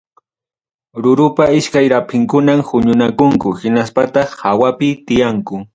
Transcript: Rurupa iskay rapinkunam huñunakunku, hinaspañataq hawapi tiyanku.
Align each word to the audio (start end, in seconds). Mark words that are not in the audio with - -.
Rurupa 1.03 1.45
iskay 1.57 1.87
rapinkunam 1.93 2.59
huñunakunku, 2.69 3.49
hinaspañataq 3.61 4.29
hawapi 4.41 4.87
tiyanku. 5.05 5.55